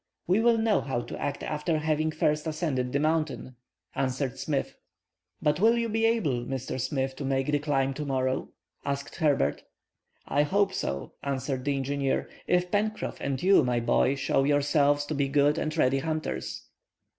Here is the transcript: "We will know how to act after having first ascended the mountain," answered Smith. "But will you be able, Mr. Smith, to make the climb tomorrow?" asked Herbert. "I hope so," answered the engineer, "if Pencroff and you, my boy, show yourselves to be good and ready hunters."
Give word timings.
"We 0.25 0.39
will 0.39 0.57
know 0.57 0.81
how 0.81 1.01
to 1.01 1.21
act 1.21 1.43
after 1.43 1.77
having 1.77 2.09
first 2.09 2.47
ascended 2.47 2.91
the 2.91 2.99
mountain," 2.99 3.55
answered 3.93 4.39
Smith. 4.39 4.75
"But 5.43 5.59
will 5.59 5.77
you 5.77 5.89
be 5.89 6.05
able, 6.07 6.43
Mr. 6.43 6.81
Smith, 6.81 7.15
to 7.17 7.23
make 7.23 7.45
the 7.51 7.59
climb 7.59 7.93
tomorrow?" 7.93 8.49
asked 8.83 9.17
Herbert. 9.17 9.61
"I 10.27 10.41
hope 10.41 10.73
so," 10.73 11.13
answered 11.21 11.65
the 11.65 11.75
engineer, 11.75 12.27
"if 12.47 12.71
Pencroff 12.71 13.17
and 13.19 13.43
you, 13.43 13.63
my 13.63 13.79
boy, 13.79 14.15
show 14.15 14.43
yourselves 14.43 15.05
to 15.05 15.13
be 15.13 15.27
good 15.29 15.59
and 15.59 15.77
ready 15.77 15.99
hunters." 15.99 16.63